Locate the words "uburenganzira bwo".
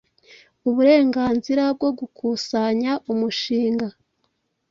0.69-1.89